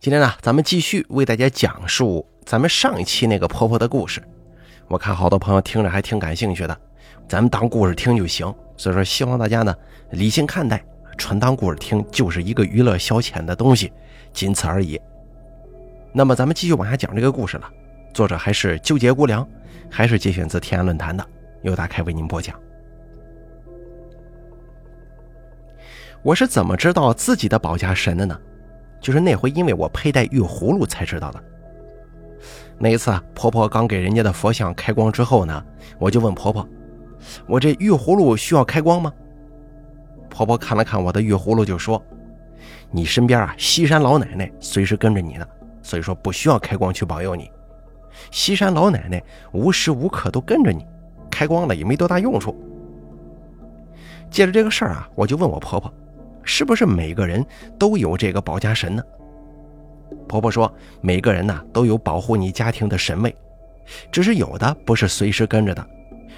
[0.00, 4.22] 今天呢，咱们继续为大家讲述咱们上一期那个婆婆的故事。
[4.86, 6.80] 我看好多朋友听着还挺感兴趣的，
[7.28, 8.46] 咱们当故事听就行。
[8.76, 9.74] 所以说，希望大家呢
[10.12, 10.80] 理性看待，
[11.16, 13.92] 纯当故事听就是一个娱乐消遣的东西，
[14.32, 15.00] 仅此而已。
[16.12, 17.68] 那么，咱们继续往下讲这个故事了。
[18.14, 19.44] 作者还是纠结姑娘，
[19.90, 21.26] 还是节选自天涯论坛的，
[21.62, 22.54] 由大开为您播讲。
[26.22, 28.40] 我是怎么知道自己的保家神的呢？
[29.00, 31.42] 就是那回因为我佩戴玉葫芦才知道的。
[32.78, 35.64] 那一次啊，婆婆刚给人家的佛像开光之后呢，
[35.98, 36.66] 我就问婆婆
[37.48, 39.12] ：“我这玉葫芦需要开光吗？”
[40.30, 42.00] 婆婆看了看我的玉葫芦，就说
[42.92, 45.46] ：“你身边啊，西山老奶奶随时跟着你呢，
[45.82, 47.50] 所以说不需要开光去保佑你。
[48.30, 49.20] 西山老奶奶
[49.52, 50.86] 无时无刻都跟着你，
[51.30, 52.56] 开光了也没多大用处。”
[54.30, 55.92] 借着这个事儿啊，我就问我婆婆。
[56.48, 57.44] 是不是每个人
[57.78, 59.02] 都有这个保家神呢？
[60.26, 63.36] 婆婆说，每个人呢都有保护你家庭的神位，
[64.10, 65.86] 只是有的不是随时跟着的，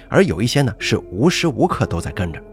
[0.09, 2.43] 而有一些呢是无时无刻都在跟着。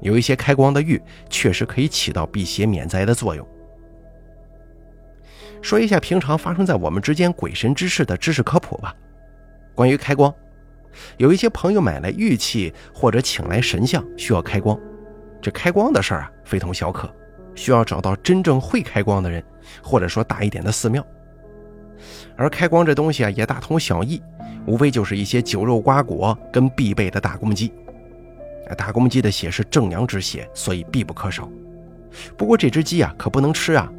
[0.00, 1.00] 有一些开光的玉
[1.30, 3.46] 确实可以起到辟邪免灾的作用。
[5.62, 8.92] 说一下平常发生在我们之间鬼神之事的知识科普吧。
[9.76, 10.34] 关于开光，
[11.18, 14.76] 有一些朋友买来玉器或者请来神像需要开光。
[15.44, 17.06] 这开光的事儿啊，非同小可，
[17.54, 19.44] 需要找到真正会开光的人，
[19.82, 21.04] 或者说大一点的寺庙。
[22.34, 24.22] 而开光这东西啊，也大同小异，
[24.66, 27.70] 无非就是一些酒肉瓜果跟必备的大公鸡。
[28.78, 31.46] 大公鸡的血是正阳之血，所以必不可少。
[32.38, 33.92] 不过这只鸡啊，可不能吃啊。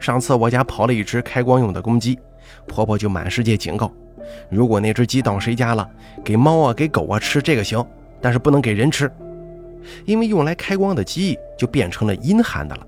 [0.00, 2.18] 上次我家跑了一只开光用的公鸡，
[2.66, 3.92] 婆婆就满世界警告：
[4.48, 5.86] 如果那只鸡到谁家了，
[6.24, 7.86] 给猫啊、给狗啊吃这个行，
[8.22, 9.12] 但是不能给人吃。
[10.04, 12.86] 因为用来开光的鸡就变成了阴寒的了，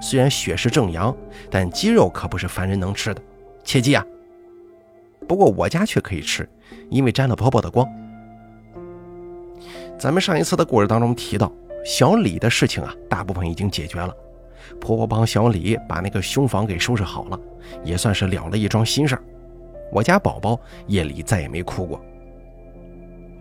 [0.00, 1.14] 虽然血是正阳，
[1.50, 3.22] 但鸡肉可不是凡人能吃的，
[3.64, 4.04] 切记啊！
[5.26, 6.48] 不过我家却可以吃，
[6.88, 7.86] 因为沾了婆婆的光。
[9.98, 11.52] 咱们上一次的故事当中提到，
[11.84, 14.14] 小李的事情啊，大部分已经解决了，
[14.80, 17.38] 婆婆帮小李把那个凶房给收拾好了，
[17.84, 19.22] 也算是了了一桩心事儿。
[19.90, 22.00] 我家宝宝夜里再也没哭过，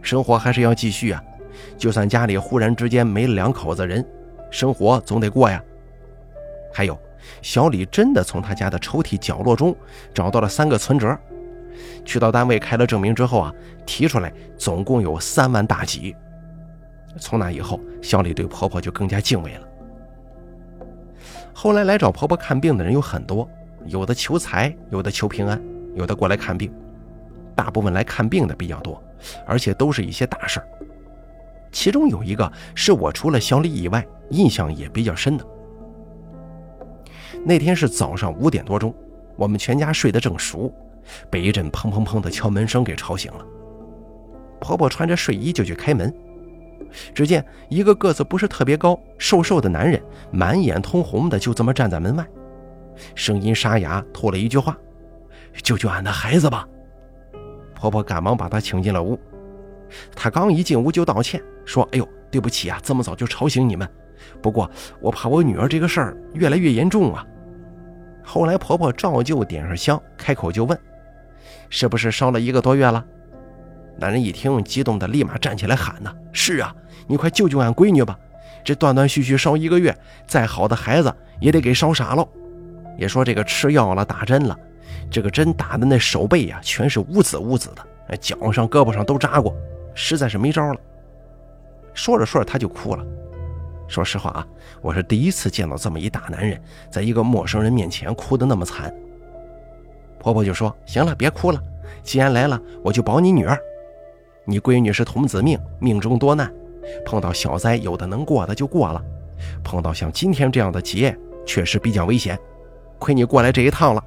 [0.02, 1.24] 生活还是要继续啊。
[1.78, 4.06] 就算家里忽然之间没了两口子人，
[4.52, 5.64] 生活总得过呀。
[6.74, 6.98] 还有，
[7.42, 9.76] 小李真的从他家的抽屉角落中
[10.14, 11.18] 找到了三个存折，
[12.06, 13.54] 去到单位开了证明之后啊，
[13.86, 16.16] 提出来总共有三万大几。
[17.20, 19.62] 从那以后，小李对婆婆就更加敬畏了。
[21.52, 23.50] 后来来找婆婆看病的人有很多，
[23.86, 25.60] 有的求财，有的求平安，
[25.96, 26.72] 有的过来看病，
[27.56, 29.02] 大部分来看病的比较多，
[29.48, 30.68] 而且都是一些大事儿。
[31.72, 35.46] 其中有一个是我除了小李以外印象也比较深的。
[37.44, 38.94] 那天是早上五点多钟，
[39.36, 40.74] 我们全家睡得正熟，
[41.30, 43.46] 被一阵砰砰砰的敲门声给吵醒了。
[44.60, 46.14] 婆婆穿着睡衣就去开门，
[47.14, 50.02] 只见一个个子不是特别高、瘦瘦的男人，
[50.32, 52.26] 满眼通红的就这么站在门外，
[53.14, 54.76] 声音沙哑，吐了一句话
[55.62, 56.68] ：“救救俺的孩子吧！”
[57.76, 59.18] 婆婆赶忙把他请进了屋。
[60.16, 63.88] 他刚一进屋就道歉，说：“哎呦，对不起啊，这么早就吵醒你们。
[64.42, 67.26] 不过我怕我女儿这个事儿越来越严重啊。”
[68.24, 70.78] 后来婆婆照旧点上香，开口就问
[71.70, 73.04] ：“是不是烧了一个多月了？”
[73.98, 76.76] 男人一听，激动的立马站起来喊：“呐，是啊，
[77.08, 78.20] 你快救救俺闺女吧！
[78.64, 79.96] 这断断续续烧一个月，
[80.28, 82.28] 再好的孩子也得给烧傻了。
[82.98, 84.58] 也说这个吃药了，打针了，
[85.10, 89.56] 这个针打的那手背呀，全是乌紫乌紫的，脚上、胳膊上都扎过。”
[89.98, 90.80] 实在是没招了。
[91.96, 93.04] 说着说着，他就哭了。
[93.88, 94.48] 说实话啊，
[94.80, 98.94] 我是第一次见到这么一大男人，在一个陌生人面前哭得那么惨。
[100.20, 101.60] 婆婆就说：“行了，别哭了，
[102.04, 103.58] 既然来了，我就保你女儿。
[104.46, 106.54] 你闺女是童子命，命中多难，
[107.04, 109.04] 碰到小灾有的能过的就过了，
[109.64, 112.38] 碰到像今天这样的劫，确实比较危险。
[113.00, 114.04] 亏你过来这一趟了。”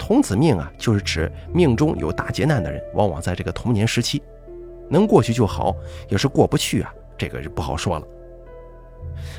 [0.00, 4.22] 童子命啊，就是指命中有大劫难的人，往往在这个童年时期，
[4.88, 5.76] 能过去就好；
[6.08, 8.06] 要是过不去啊，这个就不好说了。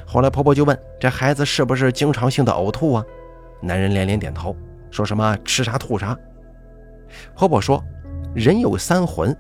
[0.05, 3.03] 后来婆婆就问：“这孩子是不是经常性的呕吐啊？”
[3.59, 4.55] 男人连连点头，
[4.91, 6.15] 说什么吃啥吐啥。
[7.35, 7.83] 婆婆说
[8.35, 9.35] ：“人有三魂，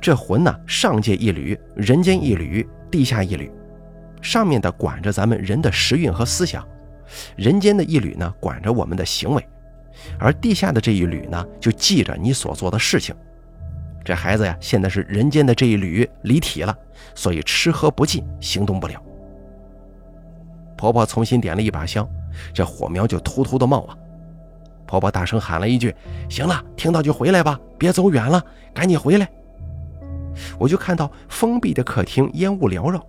[0.00, 3.50] 这魂呢，上界一缕，人间一缕，地下一缕。
[4.20, 6.66] 上面的管着咱们人的时运和思想，
[7.36, 9.42] 人间的一缕呢，管着我们的行为。”
[10.18, 13.14] 而地下的这一缕呢，就记着你所做的事情。
[14.04, 16.76] 这孩子呀，现在是人间的这一缕离体了，
[17.14, 19.02] 所以吃喝不进，行动不了。
[20.76, 22.08] 婆婆重新点了一把香，
[22.54, 23.96] 这火苗就突突的冒啊。
[24.86, 25.94] 婆婆大声喊了一句
[26.30, 28.42] ：“行了，听到就回来吧，别走远了，
[28.72, 29.28] 赶紧回来。”
[30.58, 33.04] 我就看到封闭的客厅烟雾缭绕，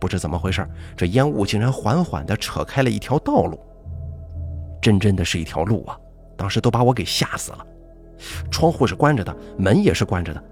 [0.00, 0.66] 不知怎么回事，
[0.96, 3.60] 这烟雾竟然缓缓地扯开了一条道路，
[4.80, 5.96] 真真的是一条路啊！
[6.36, 7.66] 当时都把我给吓死了。
[8.50, 10.42] 窗户是关着的，门也是关着的，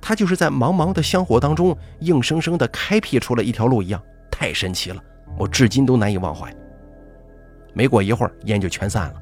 [0.00, 4.00] 它就是在茫茫的香火当中，硬生生的开辟出了一条路一样，
[4.30, 5.02] 太神奇了，
[5.36, 6.54] 我至今都难以忘怀。
[7.74, 9.14] 没过一会儿，烟就全散了。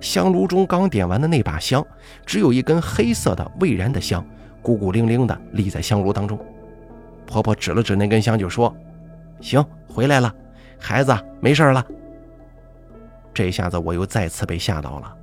[0.00, 1.84] 香炉中刚点完的那把香，
[2.24, 4.24] 只有一根黑色的未燃的香，
[4.62, 6.38] 孤孤零零的立在香炉当中。
[7.26, 8.74] 婆婆指了指那根香，就说
[9.40, 10.32] ：“行，回来了，
[10.78, 11.84] 孩子没事了。”
[13.36, 15.14] 这下子我又再次被吓到了，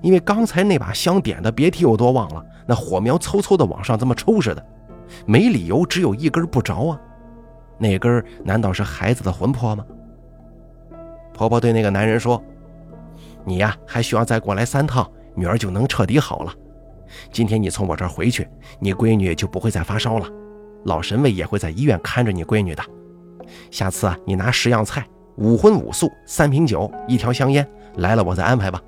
[0.00, 4.66] 因为刚才那把香点的别提有多旺了，那火苗嗖嗖的往上这么抽似的，
[5.26, 7.00] 没理由只有一根不着啊！
[7.76, 9.84] 那根难道是孩子的魂魄吗？
[11.34, 12.42] 婆婆对那个男人说。
[13.44, 16.52] 你呀，还需要再过来三趟，女儿就能彻底好了。
[17.30, 18.48] 今天你从我这儿回去，
[18.80, 20.26] 你闺女就不会再发烧了。
[20.86, 22.82] 老神尉也会在医院看着你闺女的。
[23.70, 25.06] 下次啊，你拿十样菜、
[25.36, 27.66] 五荤五素、三瓶酒、一条香烟
[27.96, 28.82] 来了，我再安排吧。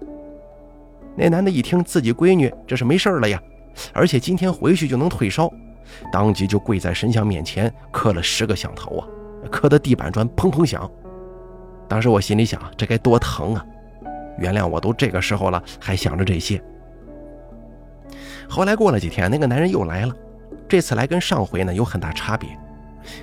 [1.16, 3.42] 那男的一听自己闺女这是没事了呀，
[3.92, 5.50] 而且今天回去就能退烧，
[6.12, 9.06] 当即就跪在神像面前磕了十个响头啊，
[9.50, 10.90] 磕的地板砖砰砰响。
[11.88, 13.66] 当时我心里想，这该多疼啊！
[14.38, 16.62] 原谅我，都这个时候了，还想着这些。
[18.48, 20.14] 后来过了几天，那个男人又来了，
[20.68, 22.48] 这次来跟上回呢有很大差别。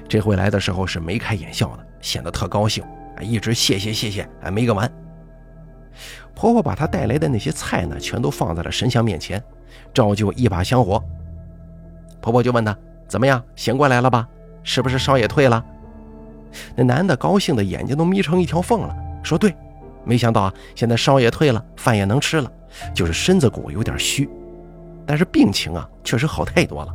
[0.10, 2.84] 这回来的时候是眉开眼笑的，显得特高兴，
[3.22, 4.92] 一直谢谢谢谢，哎，没个完。
[6.34, 9.42] 婆婆把她带来的那些菜呢，全都放在了神像面前，
[9.94, 11.02] 照旧一把香火。
[12.22, 12.78] 婆婆就问他
[13.08, 14.28] 怎么样，醒过来了吧？
[14.64, 15.64] 是不是烧也退了？
[16.76, 19.56] 那男的高兴的眼睛都眯成一条缝了，说对。
[20.04, 22.52] 没想到啊，现在烧也退了，饭也能吃了，
[22.94, 24.30] 就是身子骨有点虚，
[25.06, 26.94] 但是病情啊确实好太多了，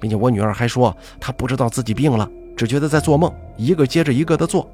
[0.00, 2.26] 并且我女儿还说她不知道自己病了，
[2.56, 4.66] 只觉得在做梦，一个接着一个的做，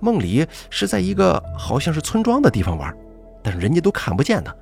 [0.00, 2.94] 梦里是在一个好像是村庄的地方玩，
[3.42, 4.54] 但是人家都看不见她，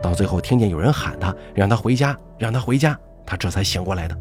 [0.00, 4.16] 到最后听见有人喊她，让她回家，让她回家，她这才醒过来的。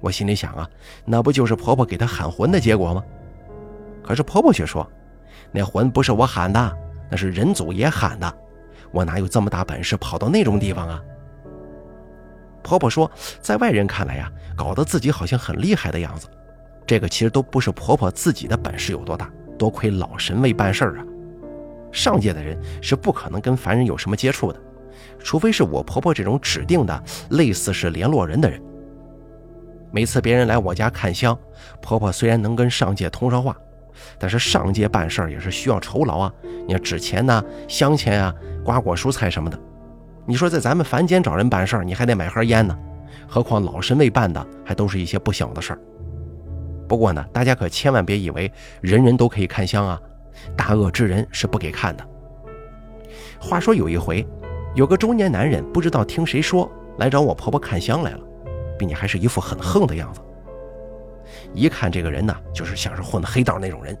[0.00, 0.68] 我心里想啊，
[1.04, 3.02] 那不就是婆婆给她喊魂的结果吗？
[4.02, 4.88] 可是婆婆却说。
[5.50, 6.76] 那魂不是我喊的，
[7.10, 8.32] 那是人祖爷喊的。
[8.90, 11.02] 我哪有这么大本事跑到那种地方啊？
[12.62, 13.10] 婆婆说，
[13.40, 16.28] 在外人看来呀，搞得自己好像很厉害的样子。
[16.88, 21.04] 这个其实都不是婆婆自己的本事有多大，多亏老神位办事儿啊。
[21.92, 24.58] 上界的人是不可能跟凡人有什么接触的，
[25.18, 28.58] 除非是我婆婆这种指定的类似是联络人的人。
[29.90, 31.38] 每次别人来我家看香，
[31.82, 33.54] 婆婆虽然能跟上界通上话。
[34.16, 36.32] 但是上界办事儿也是需要酬劳啊，
[36.66, 38.32] 你要纸钱呐、香钱啊、
[38.64, 39.58] 瓜果蔬菜什么的。
[40.24, 42.78] 你说在咱们凡间找人办事儿，你还得买盒烟呢，
[43.26, 45.80] 何况老神位办的还都是一些不小的事儿。
[46.88, 48.50] 不过呢，大家可千万别以为
[48.80, 50.00] 人人都可以看香啊，
[50.56, 52.04] 大恶之人是不给看的。
[53.38, 54.26] 话说有一回，
[54.74, 58.20] 有个中年男人不知道听谁说来找我婆婆看香来了，
[58.78, 60.20] 并且还是一副很横的样子。
[61.52, 63.96] 一看这个人呢，就是像是混黑道那种人，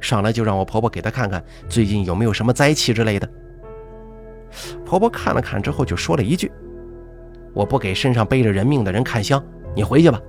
[0.00, 3.28] 上来就让我婆婆给他看看最近有没有什么灾气之类的。
[4.84, 6.50] 婆婆看了看之后，就说了一句
[7.52, 10.20] ：“我不给身上背着人命的人看香，你回去吧。”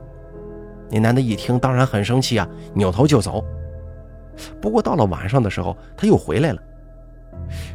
[0.90, 3.44] 那男的一听，当然很生气啊，扭头就走。
[4.62, 6.62] 不过到了晚上的时候，他又回来了。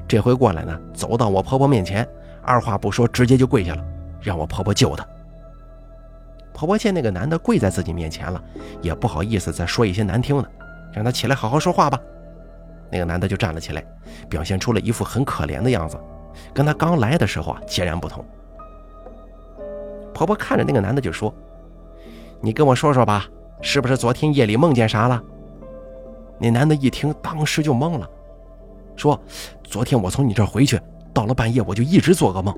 [0.08, 2.06] 这回过来呢，走到我婆婆面前，
[2.42, 3.84] 二话不说，直接就跪下了，
[4.20, 5.06] 让我婆婆救他。
[6.52, 8.42] 婆婆见那个男的跪在自己面前了，
[8.80, 10.48] 也不好意思再说一些难听的，
[10.92, 11.98] 让他起来好好说话吧。
[12.90, 13.84] 那个男的就站了起来，
[14.28, 15.98] 表现出了一副很可怜的样子，
[16.52, 18.24] 跟他刚来的时候啊截然不同。
[20.12, 21.34] 婆婆看着那个男的就说
[22.42, 23.26] ：“你跟我说说吧，
[23.62, 25.22] 是不是昨天夜里梦见啥了？”
[26.38, 28.08] 那男的一听，当时就懵了，
[28.96, 29.18] 说
[29.62, 30.80] ：“昨天我从你这儿回去，
[31.14, 32.54] 到了半夜我就一直做噩梦，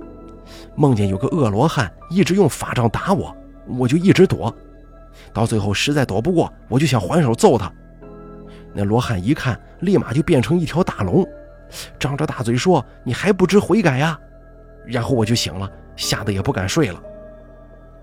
[0.75, 3.35] 梦见有个恶罗汉一直用法杖打我。”
[3.79, 4.55] 我就一直躲，
[5.33, 7.73] 到最后实在躲不过，我就想还手揍他。
[8.75, 11.27] 那罗汉一看，立马就变成一条大龙，
[11.99, 14.21] 张着大嘴说：“你还不知悔改呀？”
[14.85, 17.03] 然后我就醒了，吓得也不敢睡了。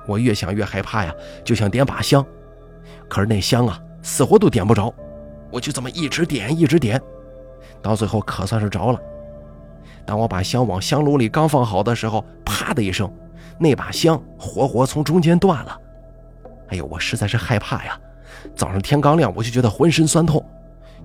[0.08, 2.26] 我越想越害怕呀，就想点把香，
[3.08, 4.94] 可是那香啊，死活都点不着。
[5.52, 7.02] 我就这么一直点，一直点，
[7.82, 9.00] 到最后可算是着了。
[10.06, 13.12] 当我把香往香炉里刚放好的时候，啪的一声。
[13.60, 15.80] 那把香活活从中间断了，
[16.70, 18.00] 哎呦，我实在是害怕呀！
[18.56, 20.44] 早上天刚亮我就觉得浑身酸痛，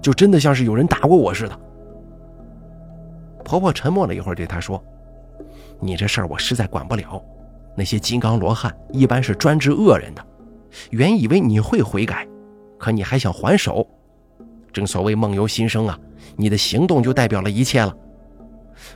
[0.01, 1.61] 就真的像是有人打过我似的。
[3.45, 4.83] 婆婆沉默了一会儿，对她说
[5.79, 7.23] ：“你这事儿我实在管不了，
[7.77, 10.27] 那些金刚罗汉一般是专治恶人的。
[10.91, 12.27] 原以为你会悔改，
[12.79, 13.87] 可你还想还手。
[14.73, 15.99] 正所谓梦由心生啊，
[16.37, 17.95] 你的行动就代表了一切了。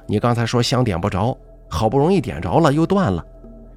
[0.07, 1.37] 你刚才说香点不着，
[1.69, 3.25] 好不容易点着了又断了。”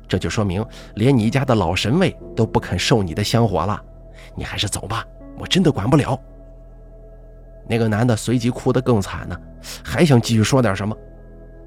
[0.05, 0.63] 这就说明，
[0.95, 3.81] 连你家的老神位都不肯受你的香火了。
[4.35, 5.05] 你还是走吧，
[5.39, 6.19] 我真的管不了。
[7.67, 9.35] 那个男的随即哭得更惨呢，
[9.81, 10.95] 还想继续说点什么。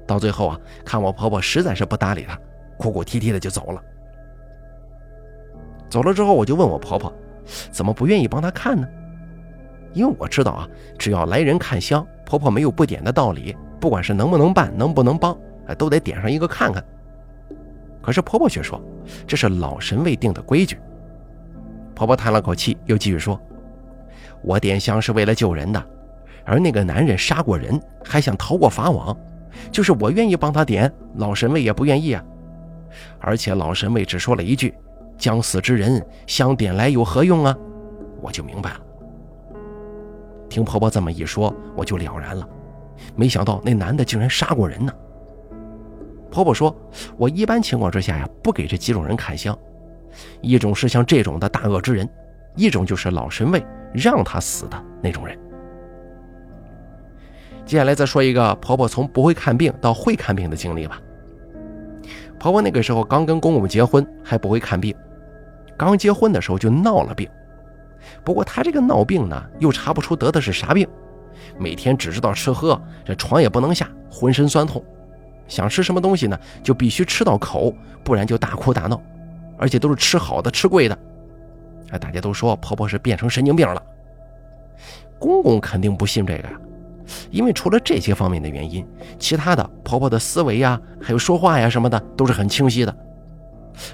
[0.05, 2.39] 到最后啊，看我婆婆实在是不搭理他，
[2.77, 3.81] 哭哭啼啼的就走了。
[5.89, 7.11] 走了之后，我就问我婆婆，
[7.71, 8.87] 怎么不愿意帮他看呢？
[9.93, 10.67] 因为我知道啊，
[10.97, 13.55] 只要来人看香，婆婆没有不点的道理。
[13.79, 15.37] 不管是能不能办，能不能帮，
[15.77, 16.83] 都得点上一个看看。
[18.01, 18.81] 可是婆婆却说
[19.27, 20.79] ：“这是老神位定的规矩。”
[21.93, 23.39] 婆婆叹了口气，又继续说
[24.43, 25.83] ：“我点香是为了救人的，
[26.43, 29.15] 而那个男人杀过人，还想逃过法网，
[29.71, 32.23] 就是我愿意帮他点，老神位也不愿意啊。
[33.19, 34.73] 而且老神位只说了一句
[35.17, 37.55] ：‘将死之人香点来有何用啊？’
[38.21, 38.81] 我就明白了。
[40.49, 42.47] 听婆婆这么一说，我就了然了，
[43.15, 44.93] 没想到那男的竟然杀过人呢。”
[46.29, 46.75] 婆婆说
[47.17, 49.57] ：“我一般情况之下呀，不给这几种人看香。
[50.41, 52.07] 一种是像这种的大恶之人，
[52.55, 53.63] 一种就是老神位
[53.93, 55.37] 让他死的那种人。”
[57.65, 60.99] 接下来再说一个婆婆从不会看病到会看病的经历吧。
[62.39, 64.95] 婆婆那个时候刚跟公公结婚，还不会看病。
[65.75, 67.29] 刚结婚的时候就闹了病，
[68.23, 70.87] 不过她这个闹病呢，又查不出得的是啥病，
[71.57, 74.83] 每天只知道吃喝，这床也不能下，浑身酸痛。
[75.47, 79.01] 想吃什么东西呢，就必须吃到口，不然就大哭大闹，
[79.57, 80.97] 而且都是吃好的、吃贵的。
[81.91, 83.81] 啊，大家都说婆婆是变成神经病了。
[85.19, 86.59] 公公肯定不信这个呀，
[87.31, 88.85] 因为除了这些方面的原因，
[89.17, 92.95] 其他的婆婆的思维呀，还有说话呀什么的都是很清晰的。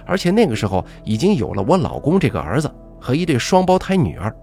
[0.06, 4.34] 而且那个时候已经有了我老公这个儿子和一对双胞胎女儿，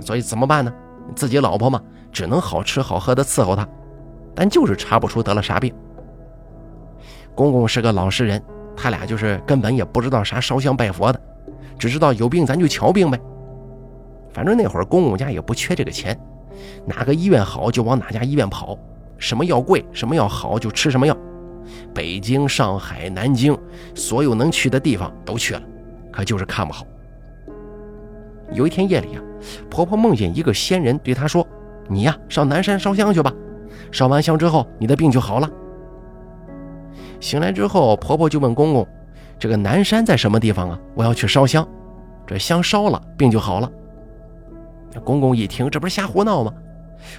[0.00, 0.72] 所以怎么办呢？
[1.14, 1.80] 自己老婆嘛，
[2.10, 3.68] 只能好吃好喝的伺候她，
[4.34, 5.72] 但就是查不出得了啥病。
[7.34, 8.42] 公公是个老实人，
[8.76, 11.20] 他俩就是根本也不知道啥烧香拜佛的，
[11.78, 13.18] 只知道有病咱就瞧病呗。
[14.32, 16.18] 反正那会儿公公家也不缺这个钱，
[16.86, 18.78] 哪个医院好就往哪家医院跑，
[19.18, 21.16] 什么药贵什么药好就吃什么药。
[21.94, 23.56] 北京、上海、南京，
[23.94, 25.62] 所有能去的地方都去了，
[26.12, 26.86] 可就是看不好。
[28.52, 29.22] 有一天夜里啊，
[29.70, 31.46] 婆婆梦见一个仙人对她说
[31.88, 33.32] ：“你呀，上南山烧香去吧，
[33.90, 35.50] 烧完香之后，你的病就好了。”
[37.18, 38.86] 醒来之后，婆婆就问公公
[39.38, 40.78] ：“这个南山在什么地方啊？
[40.94, 41.66] 我要去烧香，
[42.26, 43.70] 这香烧了，病就好了。”
[45.02, 46.52] 公公一听，这不是瞎胡闹吗？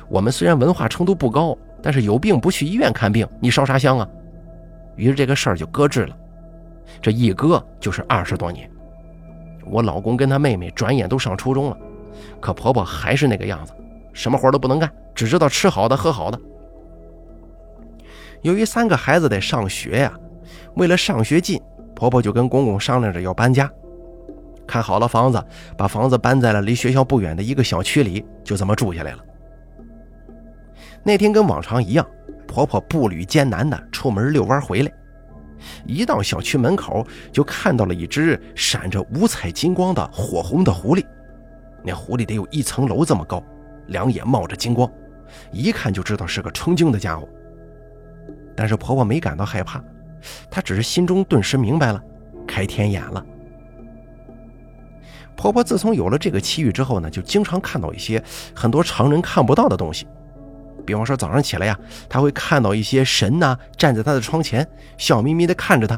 [0.07, 4.07] 我们虽然文化程度不高，但是有病不去医院看病，你烧啥香啊？
[4.95, 6.17] 于是这个事儿就搁置了。
[7.01, 8.69] 这一搁就是二十多年。
[9.65, 11.77] 我老公跟他妹妹转眼都上初中了，
[12.39, 13.73] 可婆婆还是那个样子，
[14.13, 16.39] 什么活都不能干，只知道吃好的喝好的。
[18.41, 20.13] 由于三个孩子得上学呀，
[20.75, 21.59] 为了上学近，
[21.95, 23.69] 婆婆就跟公公商量着要搬家。
[24.67, 25.43] 看好了房子，
[25.77, 29.19] 把房子搬在了离学校不远的一个小区里，就这么住下来了。
[31.03, 32.05] 那天跟往常一样，
[32.47, 34.91] 婆婆步履艰难的出门遛弯回来，
[35.85, 41.05] 一到小区门口就看到了一只闪着五彩金光的火红的狐狸。
[41.83, 43.43] 那狐狸得有一层楼这么高，
[43.87, 44.91] 两眼冒着金光，
[45.51, 47.29] 一看就知道是个成精的家伙。
[48.55, 49.79] 但是婆婆没感到害怕，
[50.49, 52.01] 她只是心中顿时明白了，
[52.47, 53.23] 开天眼了。
[55.35, 58.23] 婆婆自从有了这个奇遇之后呢，就经常看到一些
[58.55, 60.07] 很多常人看不到的东西，
[60.85, 61.77] 比方说早上起来呀，
[62.09, 65.97] 她会看到一些神呐站在她的窗前，笑眯眯的看着她；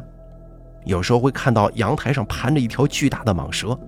[0.84, 3.78] 有时候会看到阳台上盘着一条巨大的蟒蛇，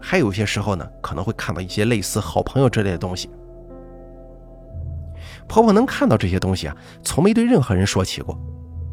[0.00, 3.30] 还有些时候呢，可能会看到一些类似好朋友之类的东西。
[5.46, 8.36] 婆婆能看到这些东西啊，从没对任何人说起过，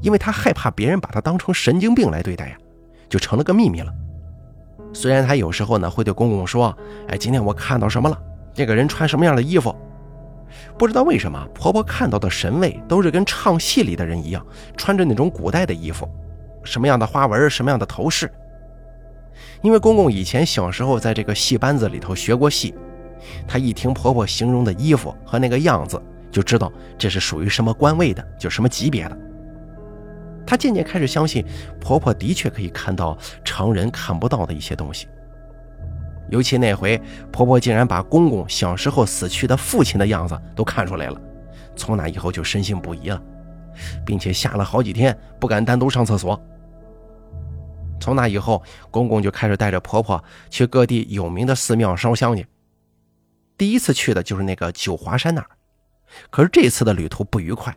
[0.01, 2.57] 因为她害怕别人把她当成神经病来对待呀，
[3.09, 3.91] 就成了个秘密了。
[4.93, 6.75] 虽然她有时候呢会对公公说
[7.07, 8.17] ：“哎，今天我看到什么了？
[8.53, 9.75] 这个人穿什么样的衣服？”
[10.77, 14.45] 不知道为什么，婆婆看到的神位都是跟唱戏里的人一样，
[14.75, 16.07] 穿着那种古代的衣服，
[16.63, 18.31] 什么样的花纹，什么样的头饰。
[19.61, 22.73] 因为公公以前小时候在这个戏班子里头学过戏，
[23.47, 26.01] 他一听婆婆形容的衣服和那个样子。
[26.31, 29.17] 就知道这是属于什么官位的，就什么级别的。
[30.51, 31.45] 她渐渐开始相信，
[31.79, 35.07] 婆婆的确可以看到常人看不到的一些东西。
[36.29, 41.17] 尤其那回，婆婆竟然把公公小时候死去的父亲的样子都看出来了。
[41.77, 43.23] 从那以后就深信不疑了，
[44.05, 46.37] 并且吓了好几天，不敢单独上厕所。
[47.97, 52.45] 从那以后，公公就开始带着婆婆去各地有名的寺庙烧香去。
[53.57, 55.47] 第一次去的就是那个九华山那儿，
[56.29, 57.73] 可是这次的旅途不愉快。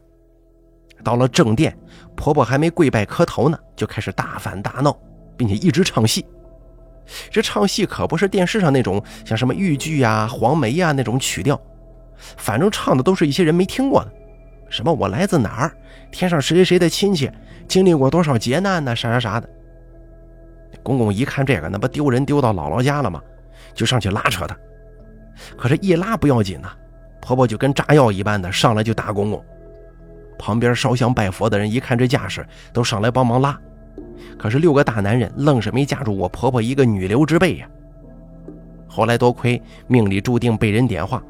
[1.04, 1.76] 到了正殿，
[2.16, 4.96] 婆婆还没跪拜磕头呢，就开始大喊大闹，
[5.36, 6.24] 并且一直唱戏。
[7.30, 11.60] 这唱戏可不是电视上那种像什么豫剧呀、黄梅呀那种曲调，
[12.38, 14.12] 反正唱的都是一些人没听过的，
[14.70, 15.76] 什么我来自哪儿，
[16.10, 17.30] 天上谁谁谁的亲戚，
[17.68, 19.48] 经历过多少劫难呢，啥啥啥的。
[20.82, 23.20] 公公一看这个，那不丢人丢到姥姥家了吗？
[23.74, 24.56] 就上去拉扯他，
[25.56, 26.70] 可是，一拉不要紧呐，
[27.20, 29.44] 婆婆就跟炸药一般的上来就打公公。
[30.38, 33.58] 旁边烧香拜佛的人一看这架势，都上来帮忙拉。
[34.38, 37.68] 可是六个大男人愣是没架住我婆婆一个女流之辈呀。
[38.86, 41.22] 后来多亏命里注定被人点化，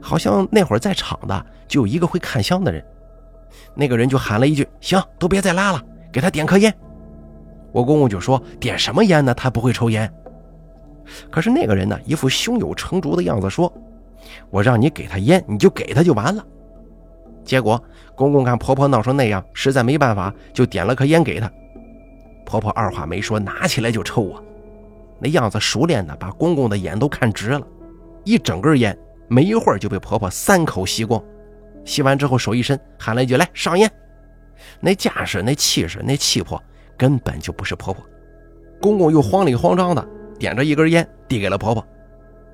[0.00, 2.84] 好像那会儿在场的就有一个会看香的人，
[3.74, 6.74] 那个人就喊了一句：“行，都别再拉了，给他点颗烟。”
[7.72, 9.34] 我公公就说：“点什么烟呢？
[9.34, 10.10] 他不会抽烟。”
[11.30, 13.72] 可是那个人呢，一副胸有成竹的样子，说
[14.50, 16.44] ：“我让你给他烟，你就给他就完了。”
[17.44, 17.82] 结果
[18.14, 21.50] 公公看婆婆闹成那样，实在没办法，就点了颗烟给她。
[22.44, 24.42] 婆婆二话没说，拿起来就抽啊，
[25.18, 27.66] 那样子熟练的，把公公的眼都看直了。
[28.24, 28.96] 一整根烟，
[29.28, 31.22] 没一会儿就被婆婆三口吸光。
[31.84, 33.90] 吸完之后，手一伸，喊了一句：“来上烟。”
[34.78, 36.62] 那架势、那气势、那气魄，
[36.96, 38.04] 根本就不是婆婆。
[38.80, 40.06] 公公又慌里慌张的
[40.38, 41.84] 点着一根烟，递给了婆婆。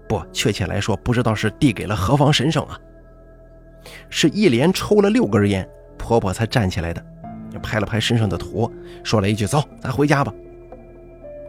[0.09, 2.79] 不，确切来说，不知道是递给了何方神圣啊。
[4.09, 7.05] 是一连抽了六根烟，婆婆才站起来的，
[7.63, 8.71] 拍了拍身上的土，
[9.03, 10.33] 说了一句：“走，咱回家吧。”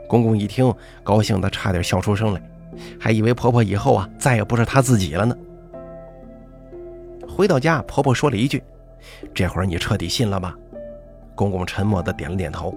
[0.07, 2.41] 公公一听，高兴的差点笑出声来，
[2.99, 5.35] 还以为婆婆以后啊再也不是她自己了呢。
[7.27, 8.63] 回到家，婆婆说了一句
[9.33, 10.55] ：“这会儿你彻底信了吧？”
[11.35, 12.73] 公公沉默的点了点头。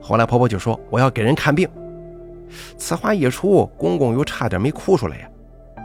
[0.00, 1.68] 后来婆婆就说：“我要给人看病。”
[2.76, 5.29] 此话一出，公公又差点没哭出来呀。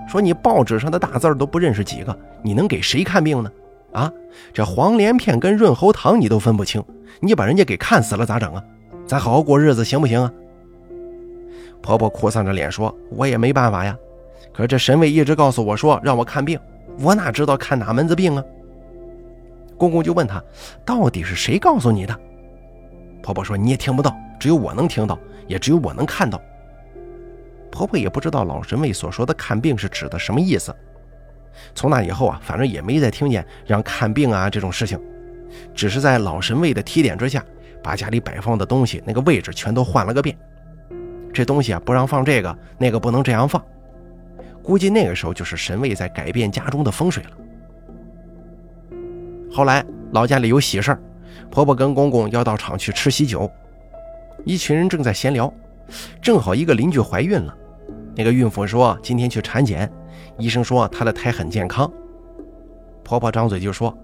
[0.08, 3.52] 说你报纸上的大字都不认识几个，你能给谁看病呢？
[3.91, 4.12] 啊，
[4.54, 6.84] 这黄连片跟润喉糖你都分不清，
[7.20, 8.63] 你把人家给看死了咋整啊？
[9.08, 10.32] 咱好好过日子行不行啊？
[11.82, 13.96] 婆婆哭丧着脸说：“我也没办法呀，
[14.52, 16.60] 可是这神位一直告诉我说让我看病，
[17.00, 18.44] 我哪知道看哪门子病啊？”
[19.78, 20.44] 公公就问他
[20.84, 22.20] ：“到底是谁告诉你的？”
[23.22, 26.41] 婆婆说：“你也听不到，只有我能听到，也只有我能看到。”
[27.76, 30.74] 婆婆也不知道老神位所说的看病是指的什么意思。
[31.74, 34.98] 从那以后啊，反正也没再听见让看病啊这种事情，
[35.74, 37.44] 只是在老神位的提点之下，
[37.84, 40.38] 把家里摆放的东西那个位置全都换了个遍。
[41.34, 43.62] 这东西啊不让放这个，那个不能这样放。
[44.64, 47.32] 估计那个时候就是神位在改变家中的风水了。
[49.52, 50.98] 后来老家里有喜事
[51.52, 53.52] 婆婆跟公公要到厂去吃喜酒，
[54.46, 55.54] 一群人正在闲聊，
[56.22, 57.56] 正好一个邻居怀孕了。
[58.15, 59.91] 那个孕妇说：“今天去产检，
[60.38, 61.91] 医生说她的胎很健康。”
[63.04, 63.95] 婆婆张嘴就说：“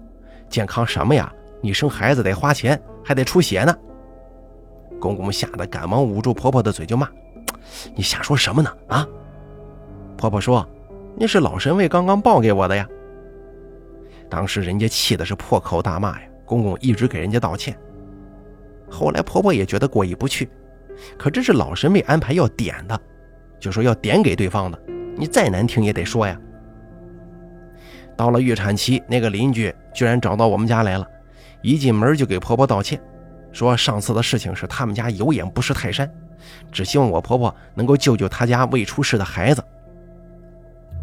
[0.48, 1.32] 健康什么呀？
[1.60, 3.74] 你生孩子得花钱，还得出血呢。”
[5.00, 7.08] 公公吓得赶忙捂住婆婆的嘴就骂
[7.96, 8.70] ：“你瞎说什么呢？
[8.88, 9.08] 啊！”
[10.16, 10.68] 婆婆说
[11.16, 12.86] ：“那是老神位刚刚报给我的呀。”
[14.28, 17.76] 当时人家气的是破口大骂呀，公公一直给人家道歉。
[18.90, 20.48] 后来婆婆也觉得过意不去，
[21.18, 23.00] 可这是老神位安排要点的。
[23.62, 24.78] 就说要点给对方的，
[25.16, 26.36] 你再难听也得说呀。
[28.16, 31.06] 到了预产期，那个邻居居然找到我们家来了，
[31.62, 33.00] 一进门就给婆婆道歉，
[33.52, 36.12] 说上次的事情是他们家有眼不识泰山，
[36.72, 39.62] 只希望我婆婆能够救救他家未出世的孩子。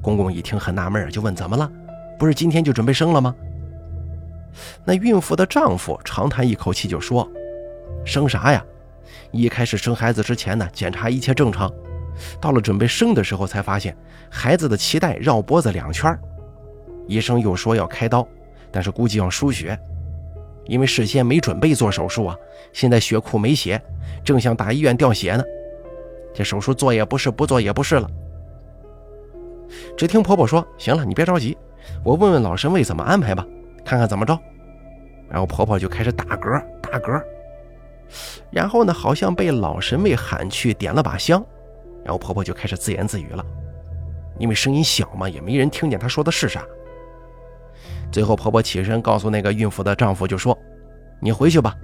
[0.01, 1.71] 公公一听很纳闷，就问怎么了？
[2.19, 3.33] 不是今天就准备生了吗？
[4.83, 7.25] 那孕妇的丈夫长叹一口气就说
[8.03, 8.61] ：“生啥呀？
[9.31, 11.71] 一开始生孩子之前呢，检查一切正常。”
[12.39, 13.95] 到了准备生的时候，才发现
[14.29, 16.17] 孩子的脐带绕脖子两圈
[17.07, 18.27] 医生又说要开刀，
[18.71, 19.77] 但是估计要输血，
[20.65, 22.35] 因为事先没准备做手术啊。
[22.71, 23.81] 现在血库没血，
[24.23, 25.43] 正想打医院调血呢。
[26.33, 28.07] 这手术做也不是，不做也不是了。
[29.97, 31.57] 只听婆婆说：“行了，你别着急，
[32.03, 33.45] 我问问老神位怎么安排吧，
[33.83, 34.37] 看看怎么着。”
[35.29, 37.21] 然后婆婆就开始打嗝打嗝，
[38.51, 41.43] 然后呢，好像被老神位喊去点了把香。
[42.09, 43.45] 然后婆婆就开始自言自语了，
[44.39, 46.65] 因为声音小嘛，也没人听见她说的是啥。
[48.11, 50.57] 最后婆婆起身告诉那个孕妇的丈夫，就说
[51.21, 51.75] ：“你回去吧，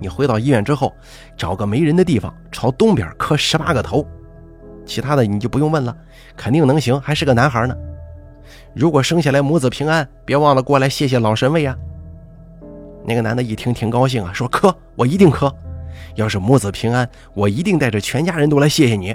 [0.00, 0.90] 你回到医院之后，
[1.36, 4.06] 找个没人的地方，朝东边磕十八个头。
[4.86, 5.94] 其他的你就不用问了，
[6.34, 7.76] 肯定能行，还是个男孩呢。
[8.74, 11.76] 如果生下来母子平安，别忘了过来谢谢老神位啊。”
[13.04, 15.54] 那个男的一听挺高兴啊，说：“磕我一定磕，
[16.14, 19.14] 要是母子平安，我一定带着全家人都来谢谢你。”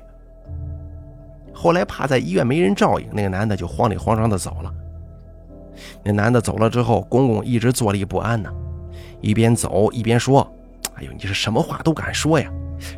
[1.60, 4.74] 后来怕在医院没人照应，那个男的就慌里慌张的走了。
[6.02, 8.50] 那男的走了之后，公公一直坐立不安呢，
[9.19, 10.50] 一边走一边说
[10.95, 12.50] ：“哎呦，你是什么话都敢说呀？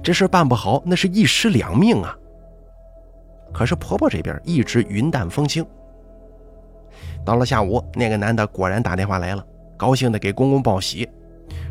[0.03, 2.15] 这事办不好，那是一尸两命啊！”
[3.51, 5.65] 可是婆婆这边一直云淡风轻。
[7.25, 9.43] 到了下午，那个男的果然打电话来了，
[9.75, 11.09] 高兴的给公公报喜，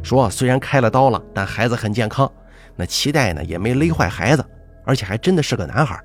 [0.02, 2.28] 说虽然开了刀了，但孩子很健康，
[2.74, 4.44] 那脐带呢也没勒坏孩子，
[4.84, 6.00] 而且还真的是个男孩。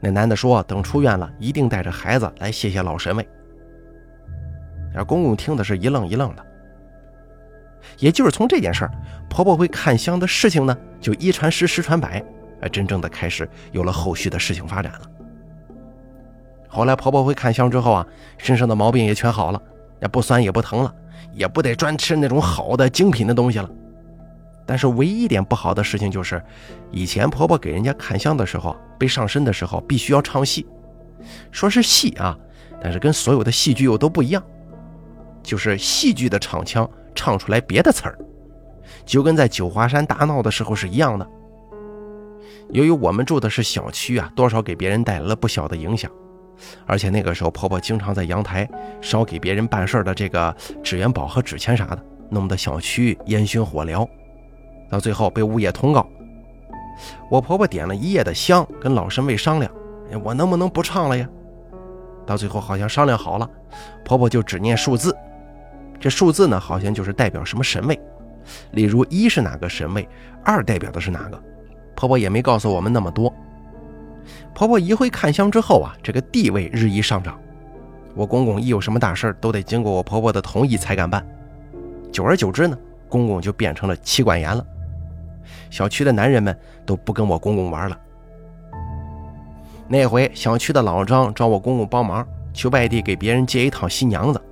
[0.00, 3.26] 那男的说，等出院了，一定带着孩子来谢谢老神位。
[4.94, 6.44] 而公公听的是一愣一愣的。
[7.98, 8.90] 也就是从这件事儿，
[9.28, 12.22] 婆婆会看香的事情呢，就一传十，十传百，
[12.60, 15.02] 哎，真正的开始有了后续的事情发展了。
[16.68, 18.06] 后来婆婆会看香之后啊，
[18.36, 19.62] 身上的毛病也全好了，
[20.00, 20.94] 也不酸也不疼了，
[21.32, 23.70] 也不得专吃那种好的精品的东西了。
[24.66, 26.42] 但是唯一一点不好的事情就是，
[26.90, 30.66] 以前婆婆给人家看香的时候，被上身的时候必须要唱戏，
[31.52, 32.36] 说是戏啊，
[32.82, 34.42] 但是跟所有的戏剧又都不一样。
[35.42, 38.18] 就是戏剧的唱腔唱出来别的词儿，
[39.04, 41.24] 就跟在九华山大闹的时候是一样的。
[42.70, 46.10] 由于我们住的是小区啊，多少给别人带来了不小的影响。
[46.84, 48.68] 而且那个时候，婆婆经常在阳台
[49.00, 50.52] 烧给别人办事的这个
[50.82, 54.08] 纸元宝和纸钱啥的，弄得小区烟熏火燎。
[54.88, 56.06] 到最后被物业通告，
[57.30, 59.70] 我婆婆点了一夜的香，跟老神位商量，
[60.22, 61.28] 我能不能不唱了呀？
[62.24, 63.48] 到最后好像商量好了，
[64.04, 65.16] 婆婆就只念数字。
[65.98, 67.98] 这数字呢，好像就是代表什么神位，
[68.72, 70.08] 例如一是哪个神位，
[70.44, 71.42] 二代表的是哪个。
[71.94, 73.32] 婆婆也没告诉我们那么多。
[74.54, 77.38] 婆婆一回看香之后啊，这个地位日益上涨。
[78.14, 81.26] 我公公一有什么大事都得经过我婆婆的同意才敢办。
[82.10, 82.76] 久而久之呢，
[83.08, 84.66] 公公就变成了妻管严了。
[85.70, 87.98] 小区的男人们都不跟我公公玩了。
[89.88, 94.42] 那回小区的老张找我公公帮忙，去外地给别人接一趟新娘子。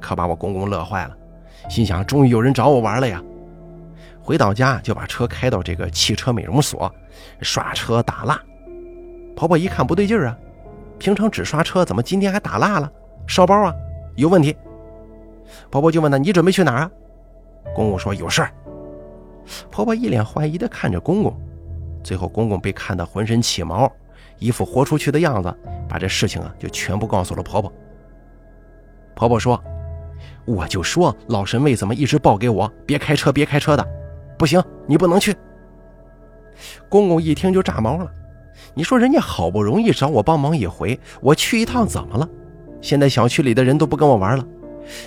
[0.00, 1.16] 可把我公公乐坏了，
[1.68, 3.22] 心想终于有人找我玩了呀！
[4.20, 6.92] 回到家就把车开到这个汽车美容所，
[7.40, 8.38] 刷车打蜡。
[9.34, 10.36] 婆婆一看不对劲儿啊，
[10.98, 12.92] 平常只刷车，怎么今天还打蜡了？
[13.26, 13.72] 烧包啊？
[14.16, 14.54] 有问题？
[15.70, 16.90] 婆婆就问他：“你准备去哪儿啊？”
[17.74, 18.52] 公公说：“有事儿。”
[19.70, 21.34] 婆婆一脸怀疑地看着公公，
[22.02, 23.90] 最后公公被看得浑身起毛，
[24.38, 25.54] 一副豁出去的样子，
[25.88, 27.72] 把这事情啊就全部告诉了婆婆。
[29.14, 29.62] 婆婆说。
[30.44, 32.72] 我就说老神位怎么一直报给我？
[32.86, 33.86] 别开车，别开车的，
[34.38, 35.36] 不行，你不能去。
[36.88, 38.10] 公公一听就炸毛了。
[38.72, 42.26] 你说人家好不容易找我帮忙一回，我去一趟怎么了？
[42.80, 44.44] 现在小区里的人都不跟我玩了。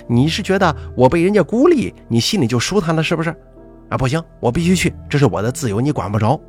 [0.06, 3.34] 你是觉得我被人家孤立，你心里就舒坦了是不是？
[3.92, 6.40] 啊，不行，我必须去，这是我的自由，你管不着。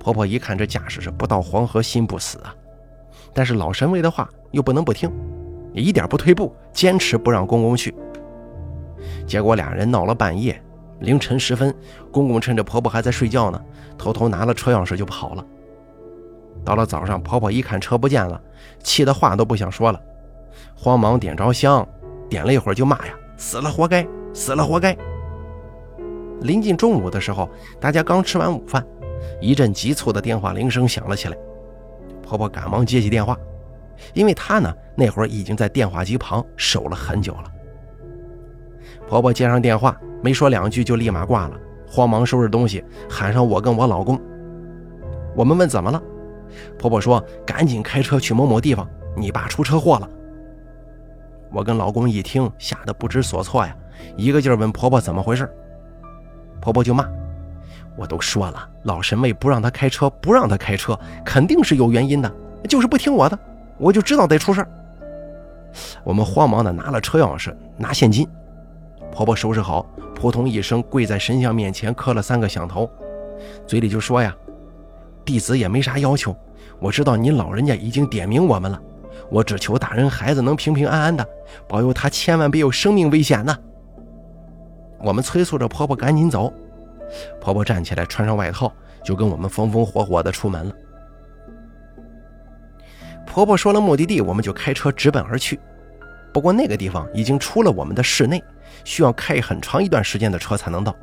[0.00, 2.52] 婆婆一看这架势是不到黄河心不死啊，
[3.32, 5.08] 但是老神位的话又不能不听。
[5.72, 7.94] 也一点不退步，坚持不让公公去。
[9.28, 10.60] 结果俩人闹了半夜，
[10.98, 11.72] 凌晨时分，
[12.10, 13.64] 公公趁着婆婆还在睡觉呢，
[13.96, 15.46] 偷偷拿了车钥匙就跑了。
[16.64, 18.40] 到了早上，婆婆一看车不见了，
[18.82, 20.00] 气得话都不想说了，
[20.74, 21.86] 慌忙点着香，
[22.28, 24.96] 点了一会儿就骂呀：“死了活该，死了活该！”
[26.44, 27.48] 临近中午的时候，
[27.80, 28.86] 大家刚吃完午饭，
[29.40, 31.36] 一阵急促的电话铃声响了起来，
[32.22, 33.36] 婆婆赶忙接起电话。
[34.12, 37.44] 因为她呢，那会儿已经在电话机旁守了很久了。
[39.08, 44.20] 婆婆接上电话，没说两句就立马挂了，慌忙收拾东西，喊上我跟我老公。
[45.34, 46.02] 我们问怎么了，
[46.78, 50.08] 婆婆说：“赶紧开车去某某地方，你爸出车祸了。”
[51.50, 53.74] 我跟老公一听，吓得不知所措呀，
[54.14, 55.50] 一个劲儿问婆婆怎么回事。
[56.64, 57.06] 婆婆就骂
[57.94, 62.32] ：“我都说了，老神妹不让他开车，不让他开车，肯定是有原因的，
[62.66, 63.38] 就是不听我的。”
[63.76, 64.68] 我就知道得出事儿。
[66.02, 68.26] 我们慌忙的拿了车钥匙，拿现金。
[69.12, 72.88] 婆婆收拾好，扑通一声跪在神像面前磕了三个响头，
[73.66, 74.34] 嘴里就说呀
[75.22, 76.34] ：“弟子也没啥要求，
[76.78, 78.80] 我知道您老人家已经点名我们了，
[79.28, 81.28] 我只求大人孩子能平平安安的，
[81.68, 83.54] 保佑他千万别有生命危险呢。”
[84.98, 86.52] 我们催促着婆婆赶紧走，
[87.40, 90.74] 婆婆站起来穿上外套，就跟我们风风火火的出门了。
[93.26, 95.58] 婆婆说了目的地，我们就开车直奔而去。
[96.32, 98.42] 不过那个地方已经出了我们的市内，
[98.84, 100.94] 需要开很长一段时间的车才能到。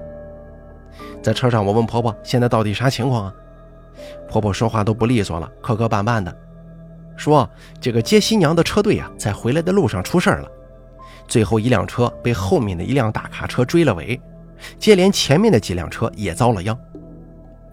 [1.22, 3.34] 在车上，我问婆婆：“现在到底啥情况啊？”
[4.28, 6.36] 婆婆说话都不利索了，磕磕绊绊的，
[7.16, 7.50] 说
[7.80, 10.50] 这个接新娘的车队啊，在回来的路上出事了，
[11.32, 14.20] 最后一辆车被后面的一辆大卡车追了尾，
[14.78, 16.78] 接连前面的几辆车也遭了殃。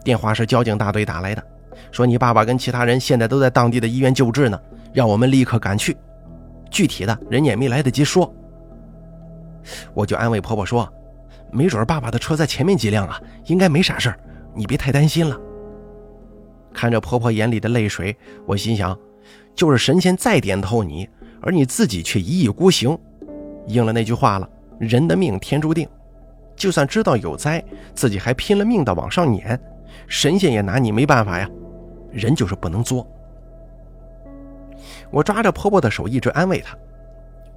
[0.05, 1.43] 电话是交警大队打来的，
[1.91, 4.61] 说你爸爸跟其他人现在都在当地的医院救治呢，
[4.93, 5.97] 让我们立刻赶去。
[6.71, 8.33] 具体的人也没来得及说，
[9.93, 10.89] 我就安慰婆婆说，
[11.51, 14.21] 没准爸爸的车在前面几辆啊，应该没啥事儿，
[14.55, 15.37] 你别太担心了。
[16.73, 18.17] 看着婆婆眼里的泪水，
[18.47, 18.97] 我心想，
[19.57, 21.09] 就是神仙再点透你，
[21.43, 22.97] 而你自己却一意孤行，
[23.69, 25.89] 应了那句话了：人的命天注定，
[26.57, 27.63] 就算知道有灾，
[27.95, 29.59] 自己还拼了命的往上撵。
[30.07, 31.49] 神仙也拿你没办法呀，
[32.11, 33.07] 人就是不能作。
[35.11, 36.77] 我抓着婆婆的手，一直安慰她。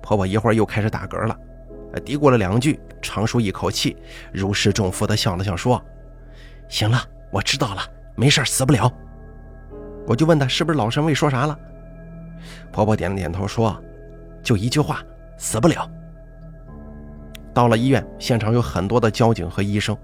[0.01, 1.37] 婆婆一会儿又开始打嗝了，
[2.03, 3.95] 嘀咕了两句，长舒一口气，
[4.31, 5.81] 如释重负的笑了笑，说
[6.67, 6.97] ：“行了，
[7.29, 7.81] 我知道了，
[8.15, 8.91] 没事，死不了。”
[10.07, 11.57] 我就问她是不是老神位说啥了，
[12.71, 13.79] 婆婆点了点头，说
[14.41, 15.01] ：“就一句话，
[15.37, 15.89] 死不了。”
[17.53, 19.95] 到了医院，现场有很多的交警和医生，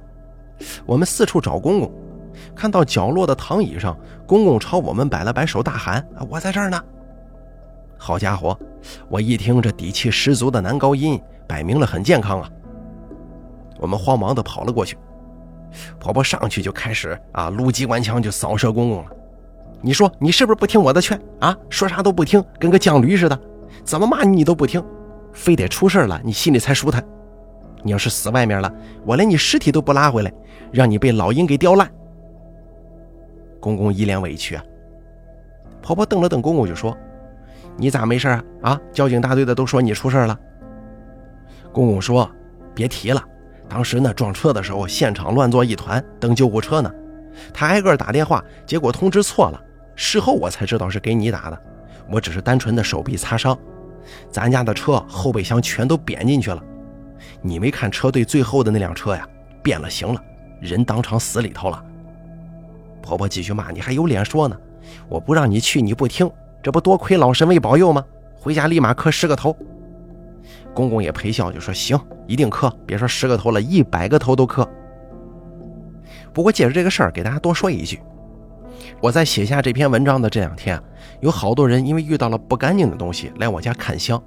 [0.86, 1.92] 我们四处找公公。
[2.56, 6.84] 看到角落的躺椅上，公公朝我们摆了摆手，大喊：“我在这儿呢！”
[7.98, 8.58] 好家伙，
[9.10, 12.50] 我一听这底气十足的男高音，摆明了很健康啊！
[13.80, 14.98] 我们慌忙的跑了过去，
[15.98, 19.12] 婆婆上去就开始啊撸机关枪就扫射公公了。
[19.82, 21.58] 你说你是不是不听我的劝啊？
[21.70, 23.40] 说啥都不听，跟个犟驴似的，
[23.84, 24.84] 怎么骂你你都不听，
[25.34, 27.04] 非得出事了你心里才舒坦。
[27.84, 28.72] 你要是死外面了，
[29.06, 30.34] 我连你尸体都不拉回来，
[30.72, 31.90] 让你被老鹰给叼烂。
[33.60, 34.64] 公公一脸委屈啊，
[35.82, 36.96] 婆婆瞪了瞪公公就说
[37.78, 38.44] ：“你咋没事啊？
[38.62, 40.38] 啊，交警大队的都说你出事了。”
[41.74, 42.30] 公公说
[42.74, 43.24] ：“别提了，
[43.68, 46.92] 当时呢撞车的时候，现场乱作一团，等救护车呢。
[47.54, 49.62] 他挨个打电话，结果通知错了。
[49.96, 51.62] 事后我才知道是给你打的，
[52.12, 53.58] 我只是单纯的手臂擦伤。
[54.32, 56.64] 咱家的车后备箱全都扁进去了，
[57.48, 59.28] 你没看车队最后的那辆车呀？
[59.64, 60.22] 变了形了，
[60.60, 61.84] 人当场死里头了。”
[63.02, 64.58] 婆婆继续骂：“你还有脸说呢？
[65.08, 66.30] 我不让你去，你不听，
[66.62, 68.04] 这不多亏老神位保佑吗？
[68.36, 69.56] 回家立马磕十个头。”
[70.74, 74.68] 公公也陪笑，就说：“行，一定磕，别说十个头了，一百个头都磕。”
[76.34, 78.00] 不过借着这个事儿，给大家多说一句：
[79.02, 80.80] 我在写下这篇文章的这两天，
[81.20, 84.22] 有好多人因为遇到了不干净的东西来我家看香，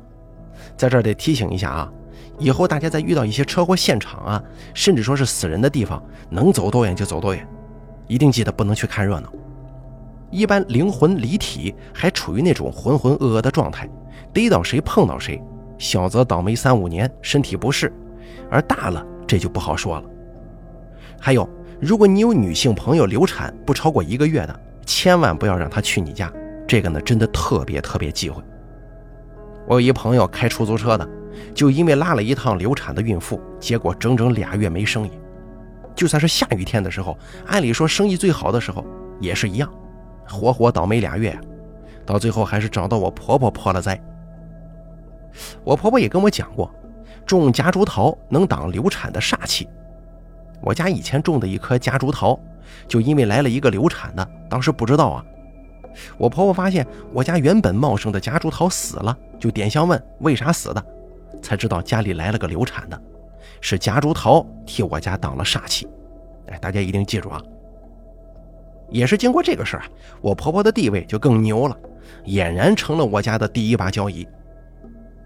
[0.77, 1.93] 在这儿得提醒一下啊，
[2.41, 4.43] 以后大家在遇到一些车祸现场啊，
[4.75, 7.47] 甚至说是死人的地方，能走多远就走多远。
[8.09, 9.31] 一定记得不能去看热闹。
[10.31, 13.89] 一般灵魂离体还处于那种浑浑噩噩的状态，
[14.33, 15.41] 逮到谁碰到谁，
[15.79, 17.93] 小则倒霉三五年，身体不适，
[18.51, 20.05] 而大了这就不好说了。
[21.21, 21.49] 还有，
[21.81, 26.33] 如果你有女性朋友流产不超过一个月的，千万不要让她去你家，
[26.67, 28.43] 这个呢真的特别特别忌讳。
[29.67, 31.09] 我有一朋友开出租车的，
[31.55, 35.11] 就因为拉了一趟流产的孕妇，结果整整俩月没生意。
[35.95, 38.85] 就算是下雨天的时候，按理说生意最好的时候
[39.21, 39.71] 也是一样，
[40.29, 41.39] 活活倒霉俩月，
[42.07, 44.01] 到最后还是找到我婆婆破了灾。
[45.63, 46.73] 我婆婆也跟我讲过，
[47.27, 49.69] 种夹竹桃能挡流产的煞气。
[50.63, 52.39] 我家以前种的一棵夹竹桃，
[52.89, 55.25] 就因为来了一个流产的，当时不知道啊。
[56.17, 60.85] 我婆婆发现我家原本茂盛的夹竹桃死了，就点香问为啥死的，
[61.43, 63.01] 才知道家里来了个流产的。
[63.61, 65.87] 是夹竹桃替我家挡了煞气，
[66.47, 67.43] 哎，大家一定记住啊！
[68.89, 69.89] 也是经过这个事儿啊，
[70.21, 71.77] 我婆婆的地位就更牛了，
[72.25, 74.27] 俨然成了我家的第一把交椅。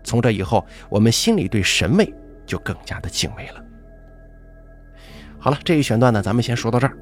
[0.02, 2.12] 从这以后，我们心里对神位
[2.44, 3.64] 就更加的敬畏了。
[5.38, 6.96] 好了，这一选段呢，咱们先说到这儿。